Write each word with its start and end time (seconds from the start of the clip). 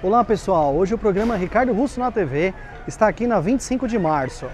Olá 0.00 0.22
pessoal, 0.22 0.76
hoje 0.76 0.94
o 0.94 0.98
programa 0.98 1.34
Ricardo 1.34 1.72
Russo 1.72 1.98
na 1.98 2.08
TV 2.08 2.54
está 2.86 3.08
aqui 3.08 3.26
na 3.26 3.40
25 3.40 3.88
de 3.88 3.98
março. 3.98 4.46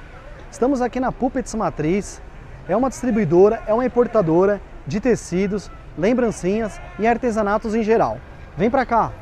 Estamos 0.51 0.81
aqui 0.81 0.99
na 0.99 1.13
Puppets 1.13 1.55
Matriz, 1.55 2.23
é 2.67 2.75
uma 2.75 2.89
distribuidora, 2.89 3.63
é 3.67 3.75
uma 3.75 3.85
importadora 3.85 4.59
de 4.87 5.01
tecidos, 5.01 5.71
lembrancinhas 5.99 6.81
e 6.99 7.07
artesanatos 7.07 7.75
em 7.75 7.83
geral. 7.83 8.17
Vem 8.57 8.71
pra 8.71 8.87
cá! 8.87 9.13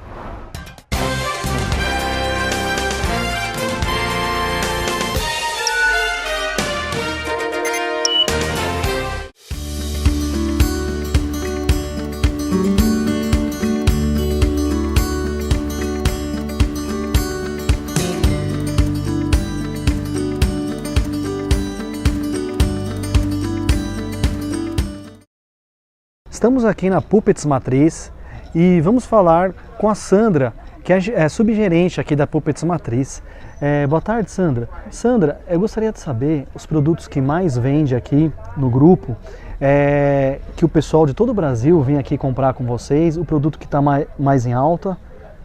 Estamos 26.42 26.64
aqui 26.64 26.90
na 26.90 27.00
Puppets 27.00 27.46
Matriz 27.46 28.12
e 28.52 28.80
vamos 28.80 29.06
falar 29.06 29.52
com 29.78 29.88
a 29.88 29.94
Sandra, 29.94 30.52
que 30.82 30.92
é, 30.92 30.98
é 31.14 31.28
subgerente 31.28 32.00
aqui 32.00 32.16
da 32.16 32.26
Puppets 32.26 32.64
Matriz. 32.64 33.22
É, 33.60 33.86
boa 33.86 34.02
tarde, 34.02 34.28
Sandra. 34.28 34.68
Sandra, 34.90 35.40
eu 35.46 35.60
gostaria 35.60 35.92
de 35.92 36.00
saber 36.00 36.48
os 36.52 36.66
produtos 36.66 37.06
que 37.06 37.20
mais 37.20 37.56
vende 37.56 37.94
aqui 37.94 38.32
no 38.56 38.68
grupo, 38.68 39.16
é, 39.60 40.40
que 40.56 40.64
o 40.64 40.68
pessoal 40.68 41.06
de 41.06 41.14
todo 41.14 41.30
o 41.30 41.34
Brasil 41.34 41.80
vem 41.80 41.96
aqui 41.96 42.18
comprar 42.18 42.54
com 42.54 42.66
vocês, 42.66 43.16
o 43.16 43.24
produto 43.24 43.56
que 43.56 43.64
está 43.64 43.80
mais, 43.80 44.08
mais 44.18 44.44
em 44.44 44.52
alta. 44.52 44.98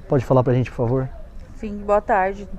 Pode 0.09 0.25
falar 0.25 0.41
para 0.41 0.53
a 0.53 0.55
gente, 0.55 0.71
por 0.71 0.77
favor? 0.77 1.07
Sim, 1.57 1.77
boa 1.85 2.01
tarde. 2.01 2.49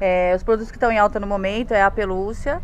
É, 0.00 0.34
os 0.34 0.42
produtos 0.42 0.72
que 0.72 0.76
estão 0.76 0.90
em 0.90 0.98
alta 0.98 1.20
no 1.20 1.28
momento 1.28 1.70
é 1.70 1.80
a 1.80 1.92
pelúcia, 1.92 2.60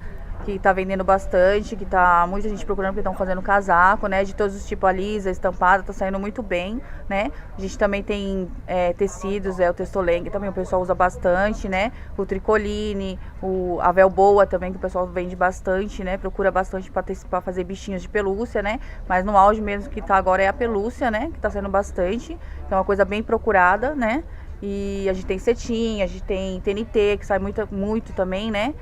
que 0.47 0.52
está 0.52 0.72
vendendo 0.72 1.02
bastante, 1.02 1.75
que 1.75 1.84
tá 1.84 2.25
muita 2.28 2.48
gente 2.48 2.64
procurando 2.64 2.92
porque 2.92 3.00
estão 3.00 3.14
fazendo 3.14 3.42
casaco, 3.42 4.06
né? 4.06 4.22
De 4.22 4.33
todos 4.33 4.55
os 4.55 4.64
tipos, 4.64 4.88
a 4.88 4.92
lisa, 4.92 5.28
estampada, 5.28 5.83
tá 5.83 5.92
saindo 5.92 6.20
muito 6.20 6.41
bem, 6.41 6.80
né? 7.08 7.33
A 7.58 7.61
gente 7.61 7.77
também 7.77 8.00
tem 8.00 8.48
é, 8.64 8.92
tecidos, 8.92 9.58
é 9.58 9.69
o 9.69 9.75
textolengue 9.75 10.30
também 10.30 10.48
o 10.48 10.53
pessoal 10.53 10.80
usa 10.80 10.94
bastante, 10.94 11.69
né? 11.69 11.91
O 12.16 12.25
tricoline, 12.25 13.19
o 13.42 13.80
a 13.83 13.91
velboa 13.91 14.47
também 14.47 14.70
que 14.70 14.78
o 14.78 14.80
pessoal 14.80 15.05
vende 15.08 15.34
bastante, 15.34 16.05
né? 16.05 16.16
Procura 16.16 16.53
bastante 16.53 16.92
para 16.92 17.41
fazer 17.41 17.64
bichinhos 17.64 18.03
de 18.03 18.08
pelúcia, 18.08 18.62
né? 18.62 18.78
Mas 19.08 19.25
no 19.25 19.36
auge 19.36 19.60
mesmo 19.60 19.91
que 19.91 20.00
tá 20.00 20.14
agora 20.14 20.44
é 20.44 20.47
a 20.47 20.53
pelúcia, 20.53 21.10
né? 21.10 21.28
Que 21.34 21.41
tá 21.41 21.50
sendo 21.50 21.69
bastante, 21.69 22.38
que 22.69 22.72
é 22.72 22.77
uma 22.77 22.84
coisa 22.84 23.05
bem 23.05 23.20
procurada, 23.20 23.97
né? 23.97 24.22
E 24.62 25.06
a 25.10 25.12
gente 25.12 25.27
tem 25.27 25.38
cetim, 25.38 26.03
a 26.03 26.06
gente 26.06 26.22
tem 26.22 26.60
TNT, 26.60 27.19
que 27.19 27.27
sai 27.27 27.38
muito, 27.38 27.69
muito 27.70 28.12
também, 28.12 28.50
né? 28.50 28.75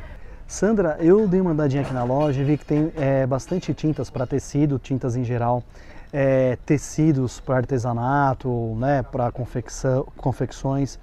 Sandra, 0.47 0.97
eu 1.01 1.27
dei 1.27 1.41
uma 1.41 1.53
andadinha 1.53 1.83
aqui 1.83 1.93
na 1.93 2.05
loja 2.05 2.41
e 2.41 2.45
vi 2.45 2.59
que 2.59 2.65
tem 2.65 2.93
é, 2.97 3.27
bastante 3.27 3.73
tintas 3.73 4.11
para 4.11 4.27
tecido, 4.27 4.79
tintas 4.79 5.17
em 5.17 5.25
geral, 5.25 5.65
é, 6.13 6.57
tecidos 6.67 7.41
para 7.41 7.57
artesanato, 7.57 8.49
né, 8.77 9.03
para 9.03 9.33
confecções. 10.17 10.99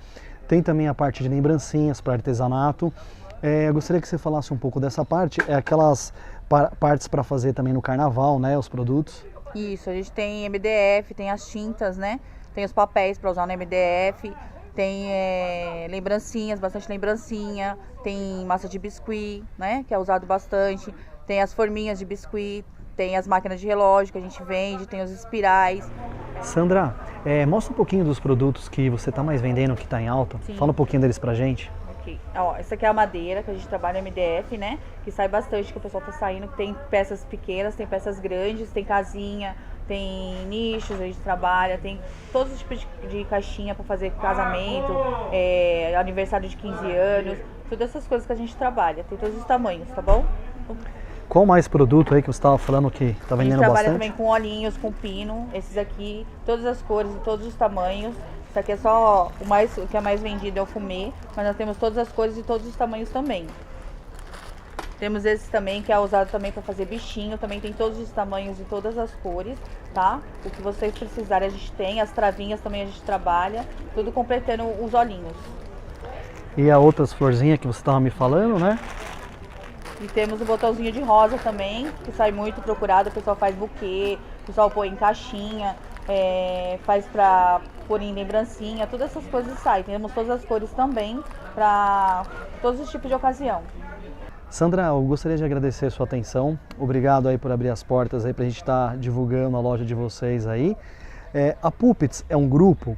Tem 0.47 0.62
também 0.62 0.88
a 0.88 0.94
parte 0.94 1.23
de 1.23 1.30
lembrancinhas 1.30 2.00
para 2.00 2.14
artesanato. 2.14 2.94
É, 3.42 3.67
eu 3.67 3.73
gostaria 3.73 4.00
que 4.00 4.08
você 4.08 4.17
falasse 4.17 4.53
um 4.53 4.58
pouco 4.58 4.80
dessa 4.80 5.03
parte, 5.03 5.42
é 5.47 5.56
aquelas 5.56 6.14
par 6.47 6.75
partes 6.75 7.08
para 7.08 7.23
fazer 7.23 7.53
também 7.53 7.73
no 7.73 7.81
carnaval, 7.81 8.39
né, 8.39 8.58
os 8.58 8.69
produtos. 8.69 9.25
Isso, 9.56 9.89
a 9.89 9.94
gente 9.94 10.12
tem 10.12 10.45
MDF, 10.47 11.14
tem 11.16 11.31
as 11.31 11.47
tintas, 11.47 11.97
né, 11.97 12.19
tem 12.53 12.64
os 12.64 12.72
papéis 12.72 13.17
para 13.17 13.31
usar 13.31 13.47
no 13.47 13.53
MDF, 13.53 14.31
tem 14.75 15.11
é, 15.11 15.88
lembrancinhas, 15.89 16.59
bastante 16.59 16.88
lembrancinha, 16.89 17.77
tem 18.03 18.45
massa 18.45 18.67
de 18.67 18.80
biscuit, 18.80 19.44
né, 19.58 19.86
que 19.88 19.94
é 19.94 19.97
usado 19.97 20.25
bastante, 20.25 20.94
tem 21.28 21.41
as 21.41 21.53
forminhas 21.53 22.00
de 22.00 22.06
biscuit, 22.06 22.66
tem 22.96 23.18
as 23.18 23.28
máquinas 23.28 23.59
de 23.59 23.68
relógio 23.68 24.12
que 24.12 24.18
a 24.18 24.22
gente 24.22 24.41
vende, 24.44 24.88
tem 24.88 25.01
os 25.01 25.12
espirais. 25.12 25.90
Sandra, 26.41 26.96
é, 27.25 27.46
mostra 27.46 27.73
um 27.73 27.75
pouquinho 27.75 28.03
dos 28.03 28.19
produtos 28.19 28.68
que 28.68 28.90
você 28.90 29.09
está 29.09 29.23
mais 29.23 29.41
vendendo, 29.41 29.75
que 29.75 29.84
está 29.84 30.01
em 30.01 30.07
alta. 30.07 30.38
Sim. 30.46 30.56
Fala 30.56 30.72
um 30.72 30.75
pouquinho 30.75 31.01
deles 31.01 31.17
pra 31.17 31.34
gente. 31.34 31.72
Ok. 32.00 32.19
Ó, 32.35 32.56
essa 32.56 32.73
aqui 32.75 32.85
é 32.85 32.90
a 32.90 32.94
madeira, 32.94 33.44
que 33.44 33.51
a 33.51 33.53
gente 33.53 33.67
trabalha 33.67 34.01
MDF, 34.01 34.57
né? 34.57 34.79
Que 35.03 35.12
sai 35.12 35.28
bastante, 35.28 35.72
que 35.72 35.78
o 35.78 35.81
pessoal 35.81 36.03
tá 36.03 36.12
saindo. 36.12 36.47
Tem 36.47 36.75
peças 36.90 37.23
pequenas, 37.25 37.75
tem 37.75 37.85
peças 37.85 38.19
grandes, 38.19 38.72
tem 38.72 38.84
casinha, 38.84 39.56
tem 39.91 40.46
nichos, 40.47 41.02
a 41.02 41.03
gente 41.03 41.19
trabalha, 41.19 41.78
tem 41.78 42.00
todos 42.31 42.53
os 42.53 42.59
tipos 42.59 42.88
de, 43.09 43.25
caixinha 43.25 43.75
para 43.75 43.84
fazer 43.84 44.09
casamento, 44.22 44.96
é, 45.34 45.94
aniversário 45.97 46.47
de 46.47 46.56
15 46.56 46.90
anos, 46.94 47.38
todas 47.69 47.90
essas 47.90 48.07
coisas 48.07 48.25
que 48.25 48.31
a 48.31 48.35
gente 48.38 48.56
trabalha, 48.56 49.03
tem 49.03 49.18
todos 49.18 49.38
os 49.38 49.44
tamanhos, 49.44 49.90
tá 49.90 50.02
bom? 50.02 50.24
Qual 51.28 51.46
mais 51.46 51.68
produto 51.68 52.16
aí 52.16 52.22
que 52.22 52.28
você 52.28 52.38
estava 52.38 52.57
falando 52.57 52.90
que 52.90 53.03
está 53.03 53.35
vendendo 53.35 53.59
bastante? 53.59 53.63
A 53.63 53.68
gente 53.68 53.74
trabalha 53.74 53.91
também 53.91 54.12
com 54.13 54.28
olhinhos, 54.28 54.78
com 54.78 54.94
pino, 54.94 55.50
esses 55.53 55.78
aqui, 55.78 56.25
todas 56.46 56.66
as 56.66 56.81
cores 56.81 57.12
e 57.13 57.19
todos 57.19 57.46
os 57.46 57.56
tamanhos. 57.56 58.16
Isso 58.50 58.59
aqui 58.59 58.72
é 58.72 58.78
só 58.78 59.29
o 59.41 59.46
mais 59.46 59.78
o 59.78 59.88
que 59.88 59.97
é 59.97 60.02
mais 60.02 60.22
vendido 60.22 60.58
é 60.58 60.62
o 60.62 60.66
fumê, 60.66 61.12
mas 61.35 61.46
nós 61.46 61.58
temos 61.58 61.75
todas 61.75 61.97
as 61.97 62.08
cores 62.09 62.38
e 62.38 62.44
todos 62.44 62.66
os 62.66 62.75
tamanhos 62.78 63.09
também. 63.09 63.46
Temos 65.01 65.25
esse 65.25 65.50
também 65.50 65.81
que 65.81 65.91
é 65.91 65.97
usado 65.97 66.29
também 66.29 66.51
para 66.51 66.62
fazer 66.62 66.85
bichinho, 66.85 67.35
também 67.35 67.59
tem 67.59 67.73
todos 67.73 67.97
os 67.97 68.12
tamanhos 68.12 68.59
e 68.59 68.63
todas 68.63 69.00
as 69.00 69.12
cores, 69.23 69.57
tá? 69.95 70.19
O 70.45 70.50
que 70.51 70.62
vocês 70.62 70.94
precisarem 70.94 71.47
a 71.47 71.51
gente 71.51 71.72
tem, 71.72 72.00
as 72.00 72.12
travinhas 72.12 72.62
também 72.62 72.84
a 72.84 72.85
gente 72.85 73.01
trabalha, 73.01 73.66
tudo 73.95 74.11
completando 74.11 74.63
os 74.63 74.94
olhinhos. 74.94 75.34
E 76.56 76.69
a 76.69 76.78
outras 76.78 77.11
florzinhas 77.11 77.57
que 77.57 77.66
você 77.66 77.79
estava 77.79 78.00
me 78.00 78.11
falando, 78.11 78.59
né? 78.59 78.78
E 80.00 80.06
temos 80.06 80.40
o 80.40 80.45
botãozinho 80.45 80.91
de 80.91 81.01
rosa 81.01 81.35
também, 81.40 81.91
que 82.03 82.11
sai 82.11 82.31
muito 82.31 82.61
procurado, 82.61 83.09
o 83.09 83.11
pessoal 83.11 83.35
faz 83.35 83.56
buquê, 83.56 84.19
o 84.44 84.45
pessoal 84.45 84.69
põe 84.69 84.88
em 84.88 84.95
caixinha, 84.95 85.75
é, 86.07 86.78
faz 86.84 87.07
pra 87.07 87.59
pôr 87.88 88.03
em 88.03 88.13
lembrancinha, 88.13 88.85
todas 88.85 89.09
essas 89.09 89.25
coisas 89.31 89.57
saem. 89.61 89.84
Temos 89.84 90.13
todas 90.13 90.29
as 90.29 90.45
cores 90.45 90.69
também, 90.73 91.19
para 91.56 92.23
todos 92.61 92.79
os 92.79 92.91
tipos 92.91 93.09
de 93.09 93.16
ocasião. 93.16 93.63
Sandra, 94.51 94.88
eu 94.88 95.01
gostaria 95.03 95.38
de 95.38 95.45
agradecer 95.45 95.89
sua 95.91 96.06
atenção. 96.06 96.59
Obrigado 96.78 97.29
aí 97.29 97.38
por 97.38 97.53
abrir 97.53 97.69
as 97.69 97.81
portas 97.81 98.25
aí 98.25 98.34
para 98.34 98.44
a 98.44 98.47
gente 98.50 98.57
estar 98.57 98.89
tá 98.89 98.95
divulgando 98.97 99.56
a 99.56 99.62
loja 99.62 99.85
de 99.85 99.95
vocês 99.95 100.45
aí. 100.45 100.75
É, 101.34 101.56
a 101.63 101.72
Puppets 101.72 102.25
é 102.28 102.35
um 102.35 102.50
grupo 102.50 102.97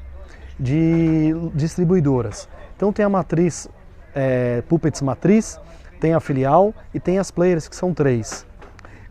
de 0.59 1.31
distribuidoras. 1.53 2.49
Então 2.75 2.91
tem 2.91 3.05
a 3.05 3.09
matriz 3.09 3.69
é, 4.15 4.63
Puppets 4.63 5.03
Matriz, 5.03 5.61
tem 5.99 6.15
a 6.15 6.19
filial 6.19 6.73
e 6.91 6.99
tem 6.99 7.19
as 7.19 7.29
players 7.29 7.67
que 7.67 7.75
são 7.75 7.93
três. 7.93 8.47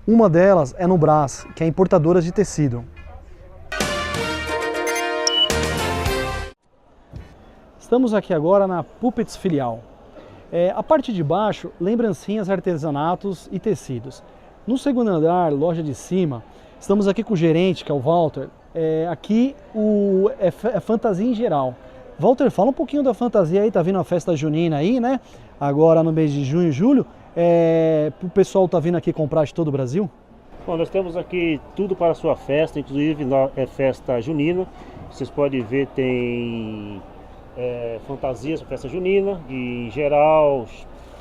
Uma 0.04 0.28
delas 0.28 0.74
é 0.76 0.84
no 0.84 0.98
Brás, 0.98 1.46
que 1.54 1.62
é 1.62 1.66
importadora 1.68 2.20
de 2.20 2.32
tecido. 2.32 2.84
Estamos 7.78 8.12
aqui 8.12 8.34
agora 8.34 8.66
na 8.66 8.82
Puppets 8.82 9.36
Filial. 9.36 9.91
É, 10.52 10.70
a 10.76 10.82
parte 10.82 11.14
de 11.14 11.24
baixo, 11.24 11.72
lembrancinhas, 11.80 12.50
artesanatos 12.50 13.48
e 13.50 13.58
tecidos. 13.58 14.22
No 14.66 14.76
segundo 14.76 15.08
andar, 15.08 15.50
loja 15.50 15.82
de 15.82 15.94
cima, 15.94 16.44
estamos 16.78 17.08
aqui 17.08 17.24
com 17.24 17.32
o 17.32 17.36
gerente, 17.36 17.82
que 17.82 17.90
é 17.90 17.94
o 17.94 17.98
Walter. 17.98 18.48
É, 18.74 19.08
aqui 19.10 19.56
o, 19.74 20.30
é, 20.38 20.48
é, 20.48 20.80
fantasia 20.80 21.26
em 21.26 21.34
geral. 21.34 21.74
Walter, 22.18 22.50
fala 22.50 22.68
um 22.68 22.74
pouquinho 22.74 23.02
da 23.02 23.14
fantasia 23.14 23.62
aí, 23.62 23.70
tá 23.70 23.80
vindo 23.80 23.98
a 23.98 24.04
festa 24.04 24.36
junina 24.36 24.76
aí, 24.76 25.00
né? 25.00 25.20
Agora 25.58 26.02
no 26.02 26.12
mês 26.12 26.30
de 26.30 26.44
junho 26.44 26.68
e 26.68 26.72
julho. 26.72 27.06
É, 27.34 28.12
o 28.22 28.28
pessoal 28.28 28.68
tá 28.68 28.78
vindo 28.78 28.96
aqui 28.96 29.10
comprar 29.10 29.44
de 29.44 29.54
todo 29.54 29.68
o 29.68 29.72
Brasil? 29.72 30.10
Bom, 30.66 30.76
nós 30.76 30.90
temos 30.90 31.16
aqui 31.16 31.58
tudo 31.74 31.96
para 31.96 32.12
a 32.12 32.14
sua 32.14 32.36
festa, 32.36 32.78
inclusive 32.78 33.26
é 33.56 33.66
festa 33.66 34.20
junina. 34.20 34.66
Vocês 35.10 35.30
podem 35.30 35.62
ver, 35.62 35.86
tem 35.88 37.00
é, 37.56 37.98
fantasias 38.06 38.60
para 38.60 38.70
festa 38.70 38.88
junina 38.88 39.40
e 39.48 39.86
em 39.86 39.90
geral, 39.90 40.66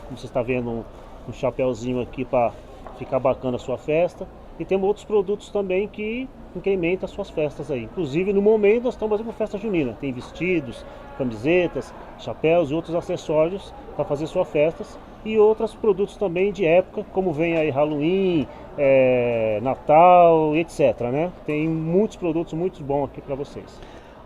você 0.10 0.26
está 0.26 0.42
vendo 0.42 0.70
um, 0.70 0.84
um 1.30 1.34
chapéuzinho 1.34 2.02
aqui 2.02 2.26
para 2.26 2.52
ficar 2.98 3.20
bacana 3.20 3.58
a 3.58 3.60
sua 3.60 3.78
festa. 3.78 4.28
E 4.60 4.66
temos 4.66 4.88
outros 4.88 5.06
produtos 5.06 5.50
também 5.50 5.88
que 5.88 6.30
incrementam 6.56 7.06
as 7.06 7.12
suas 7.12 7.30
festas 7.30 7.72
aí. 7.72 7.84
Inclusive 7.84 8.32
no 8.32 8.42
momento 8.42 8.84
nós 8.84 8.94
estamos 8.94 9.18
fazendo 9.18 9.34
festa 9.34 9.58
junina. 9.58 9.98
Tem 10.00 10.12
vestidos, 10.12 10.86
camisetas, 11.18 11.94
chapéus 12.20 12.70
e 12.70 12.74
outros 12.74 12.94
acessórios 12.94 13.74
para 13.96 14.06
fazer 14.06 14.28
suas 14.28 14.48
festas. 14.50 15.00
E 15.24 15.38
outros 15.38 15.74
produtos 15.76 16.18
também 16.18 16.52
de 16.52 16.66
época, 16.66 17.06
como 17.12 17.32
vem 17.32 17.56
aí 17.56 17.70
Halloween, 17.70 18.48
é, 18.78 19.60
Natal, 19.62 20.56
etc. 20.56 21.00
Né? 21.12 21.32
Tem 21.46 21.68
muitos 21.68 22.18
produtos 22.18 22.54
muito 22.54 22.84
bons 22.84 23.06
aqui 23.06 23.22
para 23.22 23.36
vocês. 23.36 23.80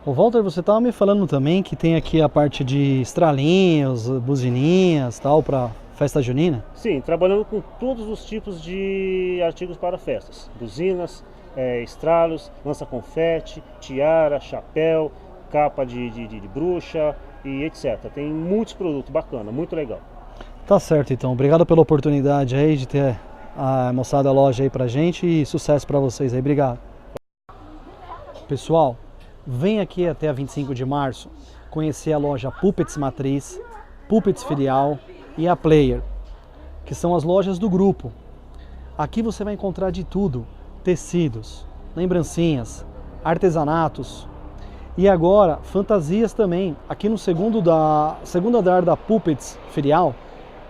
O 0.05 0.13
Walter, 0.13 0.43
você 0.43 0.59
estava 0.59 0.79
me 0.79 0.91
falando 0.91 1.25
também 1.25 1.63
que 1.63 1.75
tem 1.75 1.95
aqui 1.95 2.21
a 2.21 2.29
parte 2.29 2.63
de 2.63 3.01
estralinhos, 3.01 4.07
buzininhas, 4.07 5.17
tal, 5.17 5.41
para 5.41 5.71
festa 5.95 6.21
junina? 6.21 6.63
Sim, 6.75 7.01
trabalhando 7.01 7.43
com 7.43 7.59
todos 7.79 8.07
os 8.07 8.23
tipos 8.23 8.61
de 8.61 9.41
artigos 9.43 9.77
para 9.77 9.97
festas. 9.97 10.47
Buzinas, 10.59 11.25
é, 11.57 11.81
estralos, 11.81 12.51
lança-confete, 12.63 13.63
tiara, 13.79 14.39
chapéu, 14.39 15.11
capa 15.51 15.83
de, 15.83 16.07
de, 16.11 16.27
de, 16.27 16.39
de 16.39 16.47
bruxa 16.47 17.15
e 17.43 17.63
etc. 17.63 17.97
Tem 18.13 18.27
muitos 18.31 18.75
produtos 18.75 19.11
bacana, 19.11 19.51
muito 19.51 19.75
legal. 19.75 20.01
Tá 20.67 20.79
certo 20.79 21.13
então. 21.13 21.31
Obrigado 21.31 21.65
pela 21.65 21.81
oportunidade 21.81 22.55
aí 22.55 22.77
de 22.77 22.87
ter 22.87 23.19
mostrado 23.91 24.29
a 24.29 24.31
loja 24.31 24.61
aí 24.61 24.69
pra 24.69 24.85
gente 24.85 25.25
e 25.25 25.47
sucesso 25.47 25.87
para 25.87 25.97
vocês 25.97 26.31
aí. 26.31 26.39
Obrigado. 26.39 26.77
Pessoal, 28.47 28.95
vem 29.45 29.79
aqui 29.79 30.07
até 30.07 30.27
a 30.27 30.33
25 30.33 30.73
de 30.73 30.83
março 30.85 31.29
conhecer 31.69 32.13
a 32.13 32.17
loja 32.17 32.49
Puppets 32.49 32.97
Matriz, 32.97 33.59
Puppets 34.07 34.43
Filial 34.43 34.97
e 35.37 35.47
a 35.47 35.55
Player, 35.55 36.01
que 36.85 36.95
são 36.95 37.15
as 37.15 37.23
lojas 37.23 37.59
do 37.59 37.69
grupo. 37.69 38.11
Aqui 38.97 39.21
você 39.21 39.43
vai 39.43 39.53
encontrar 39.53 39.91
de 39.91 40.03
tudo: 40.03 40.45
tecidos, 40.83 41.65
lembrancinhas, 41.95 42.85
artesanatos 43.23 44.27
e 44.97 45.07
agora 45.09 45.57
fantasias 45.63 46.33
também. 46.33 46.75
Aqui 46.87 47.09
no 47.09 47.17
segundo, 47.17 47.61
da, 47.61 48.17
segundo 48.23 48.57
andar 48.57 48.83
da 48.83 48.95
Puppets 48.95 49.59
Filial, 49.71 50.15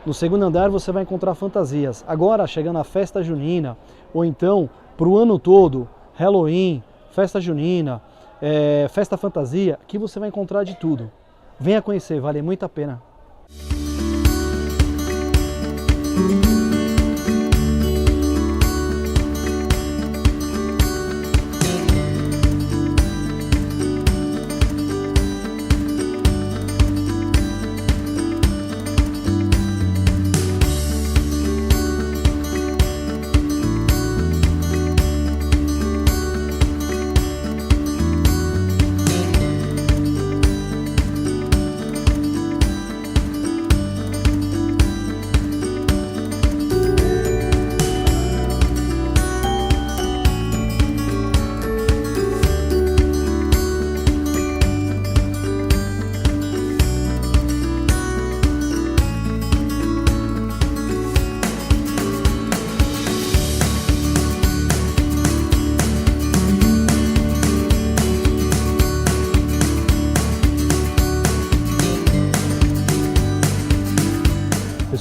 no 0.06 0.13
segundo 0.13 0.44
andar 0.44 0.69
você 0.69 0.92
vai 0.92 1.04
encontrar 1.04 1.36
fantasias. 1.36 2.04
Agora 2.07 2.48
chegando 2.48 2.80
a 2.80 2.83
festa 2.83 3.24
junina 3.24 3.77
ou 4.13 4.25
então 4.25 4.69
para 4.98 5.07
o 5.07 5.18
ano 5.18 5.38
todo, 5.38 5.88
Halloween, 6.16 6.83
festa 7.12 7.39
junina, 7.39 8.01
é, 8.47 8.88
festa 8.89 9.18
fantasia, 9.18 9.80
aqui 9.81 9.97
você 9.97 10.19
vai 10.19 10.30
encontrar 10.30 10.63
de 10.63 10.75
tudo. 10.75 11.12
Venha 11.59 11.81
conhecer, 11.81 12.21
vale 12.21 12.44
muito 12.44 12.63
a 12.63 12.69
pena. 12.69 13.01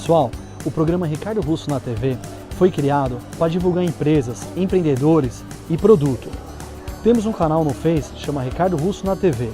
Pessoal, 0.04 0.30
o 0.66 0.70
programa 0.70 1.06
Ricardo 1.06 1.40
Russo 1.40 1.70
na 1.70 1.80
TV 1.80 2.18
foi 2.58 2.70
criado 2.70 3.16
para 3.38 3.48
divulgar 3.48 3.82
empresas, 3.82 4.46
empreendedores 4.54 5.42
e 5.70 5.78
produto. 5.78 6.28
Temos 7.02 7.24
um 7.24 7.32
canal 7.32 7.64
no 7.64 7.72
Face, 7.72 8.12
chama 8.18 8.42
Ricardo 8.42 8.76
Russo 8.76 9.06
na 9.06 9.16
TV, 9.16 9.48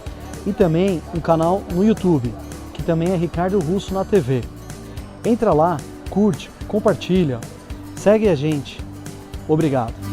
e 0.45 0.53
também 0.53 1.01
um 1.15 1.21
canal 1.21 1.63
no 1.73 1.85
YouTube, 1.85 2.35
que 2.75 2.83
também 2.83 3.13
é 3.13 3.17
Ricardo 3.17 3.61
Russo 3.61 3.95
na 3.95 4.05
TV. 4.05 4.43
Entra 5.25 5.53
lá, 5.53 5.77
curte, 6.11 6.51
compartilha, 6.67 7.39
segue 7.95 8.29
a 8.29 8.35
gente. 8.35 8.81
Obrigado. 9.47 10.10